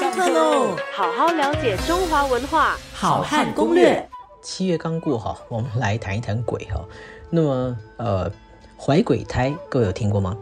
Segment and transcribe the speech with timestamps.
[0.00, 0.74] 上课喽！
[0.94, 4.08] 好好了解中华文化，好汉攻略。
[4.40, 6.82] 七月刚过哈，我们来谈一谈鬼哈。
[7.28, 8.32] 那么呃，
[8.78, 10.34] 怀鬼胎各位有听过吗？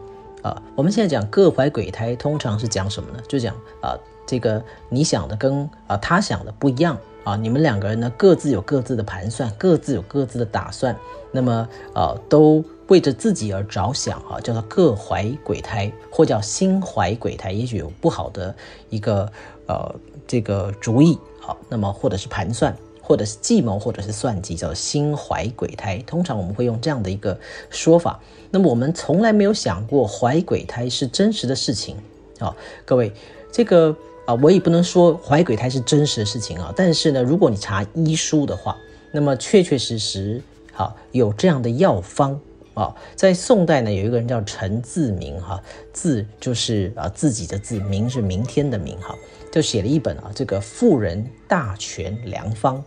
[0.43, 3.19] 啊，我们现在讲各怀鬼胎，通常是讲什么呢？
[3.27, 10.95] 就讲啊，这个你想的跟啊他想的不一样啊，你们两个人呢各自有各自的盘算，各自有各自的打算，
[11.33, 12.63] 那么呃都。
[12.89, 18.53] 为着自己而着想啊，叫做各怀鬼胎，或叫心怀鬼胎，也许有不好的
[18.89, 19.31] 一个
[19.67, 19.95] 呃
[20.27, 25.99] 这个主意好，那么或者是盘算，或者是计谋，或者是算计，叫心怀鬼胎。
[25.99, 27.39] 通常我们会用这样的一个
[27.69, 28.19] 说法。
[28.49, 31.95] 那么我们从来没有想过怀鬼胎是真实的事情
[32.39, 33.13] 啊，各位，
[33.51, 38.75] 这个啊我也不能说怀鬼胎是真实的事情啊，但是呢，如果你查医书的话，
[39.11, 40.41] 那么确确实实
[40.73, 42.39] 好有这样的药方。
[42.79, 45.61] 啊，在宋代呢，有一个人叫陈自明，哈，
[45.91, 49.13] 自就是啊自己的字，明是明天的明，哈，
[49.51, 52.81] 就写了一本啊这个妇人大全良方，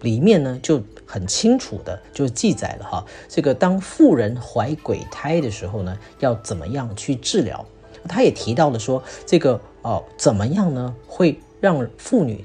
[0.00, 7.62] 里面呢就很清楚的就记载了哈，这个当妇人怀鬼胎的时候呢，要怎么样去治疗？
[8.08, 12.42] 他也提到了说，这个哦怎么样呢会让妇女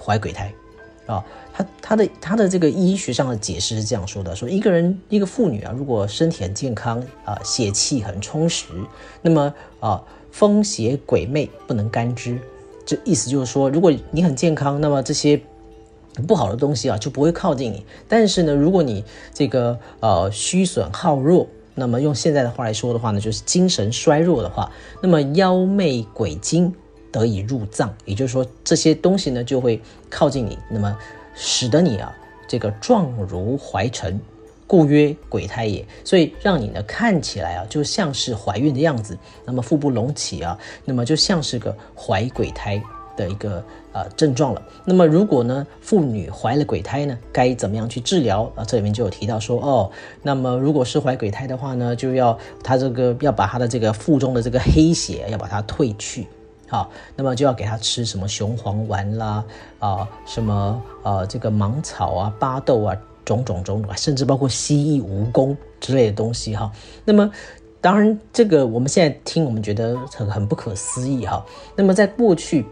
[0.00, 0.52] 怀鬼胎？
[1.06, 8.66] 啊，他他的他的这个医学上的解释是这样说的：说一个人一个妇女啊，如果身体很健康啊，血气很充实，
[9.22, 12.38] 那么啊风邪鬼魅不能干支。
[12.86, 15.40] 这意思就是说，如果你很健康，那么这些
[16.26, 17.84] 不好的东西啊就不会靠近你。
[18.08, 24.70] 但是呢，如果你这个呃虚损好弱，那么用现在的话来说的话呢，就是精神衰弱的话，
[25.02, 26.74] 那么妖魅鬼精。
[27.12, 30.96] 得以入脏，也就是说这些东西呢就会靠近你，那么
[31.34, 32.12] 使得你啊
[32.46, 34.20] 这个状如怀尘，
[34.66, 35.84] 故曰鬼胎也。
[36.04, 42.82] 所以让你呢看起来啊就像是怀孕的样子，那么腹部隆起啊，那么就像是个怀鬼胎
[43.16, 44.62] 的一个呃症状了。
[44.84, 48.64] 那么如果呢妇女怀了鬼胎呢，该怎么样去治疗啊？
[48.64, 49.90] 这里面就有提到说哦，
[50.22, 56.26] 那么如果是怀鬼胎的话呢，就要他这个要把他的这个腹中的这个黑血要把它褪去。
[56.70, 59.44] 好，那么就要给他吃什么雄黄丸啦，
[59.80, 66.70] 啊，什么呃这个芒草啊、巴豆啊，种种种种，甚至包括蜥蜴蜈蚣之类的东西哈。
[67.04, 67.28] 那么
[67.80, 71.44] 当然，这个我们现在听，我们觉得很很不可思议哈。
[71.74, 72.64] 那么在过去，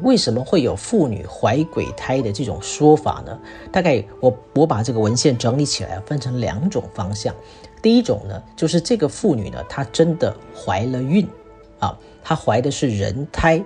[0.00, 3.38] 为什么会有妇女怀鬼胎的这种说法呢？
[3.70, 7.34] 大概我我把这个文献整理起来，分成两种方向。
[7.82, 11.28] 第一种呢，就是这个妇女呢，她真的怀了孕
[11.80, 11.98] 啊。
[12.22, 13.60] 她怀的是人胎，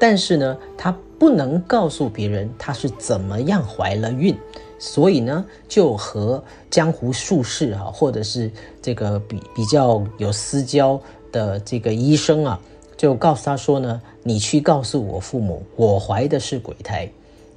[0.00, 4.36] 但是呢，她不能告诉别人她是怎么样怀了孕，
[4.78, 8.50] 所以呢，就和江湖术士啊，或者是
[8.82, 12.60] 这个比比较有私交的这个医生啊，
[12.96, 17.08] 就告诉他说呢，你去告诉我父母，我怀的是鬼胎，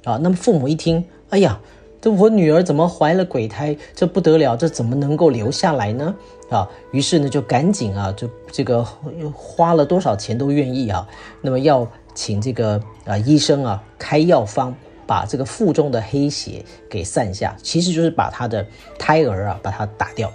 [0.04, 1.58] 啊，那么父母一听，哎呀。
[2.02, 3.76] 这我女儿怎么怀了鬼胎？
[3.94, 6.12] 这不得了，这怎么能够留下来呢？
[6.52, 8.84] 啊，于是呢就赶紧啊，就这个
[9.34, 11.08] 花了多少钱都愿意啊。
[11.40, 14.74] 那么要请这个啊医生啊开药方，
[15.06, 18.66] 把这个腹中的黑血给散下，其实就是把他的
[18.98, 20.30] 胎儿啊把它打掉。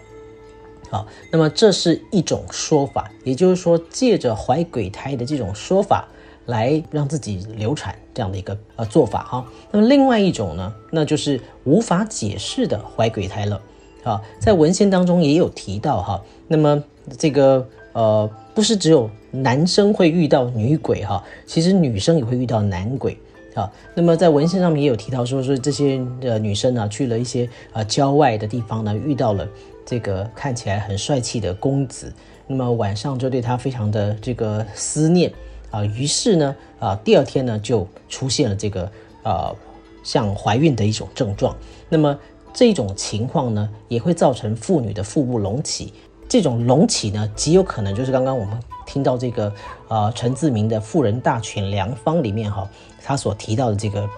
[0.90, 6.08] 好，那么这是一种说法，也就是说借着怀鬼胎的这种说法。
[6.48, 13.62] 来让自己流产这样的一个呃做法哈，那么另外一种呢，那就是无法解释的怀鬼胎了
[14.04, 16.84] 啊，在文献当中也有提到哈，那么
[17.18, 23.18] 这个呃不是只有男生会遇到女鬼哈，其实女生也会遇到男鬼
[23.54, 29.48] 啊，那么在文献上面也有提到说说这些呃女生呢去了一些呃郊外的地方呢，遇到了
[29.86, 32.14] 这个看起来很帅气的公子，
[32.46, 35.32] 那么晚上就对他非常的这个思念。
[35.70, 38.90] 啊，于是呢，啊，第二天呢就出现了这个
[39.24, 39.54] 呃
[40.02, 41.54] 像怀孕的一种症状。
[41.90, 42.18] 那么
[42.58, 45.94] 这种情况呢，也会造成妇女的腹部隆起。
[46.28, 49.54] 这种隆起呢，极有可能就是刚刚我们听到这个
[49.88, 52.68] 呃陈自明的《妇人大全良方》里面哈，
[53.04, 54.10] 他所提到的这个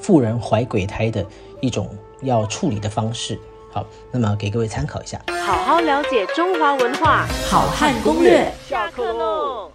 [0.00, 1.26] 妇人怀鬼胎的
[1.60, 1.88] 一种
[2.22, 3.36] 要处理的方式。
[3.72, 5.20] 好，那么给各位参考一下。
[5.44, 8.48] 好好了解中华文化，好汉攻略。
[8.68, 9.72] 下课喽。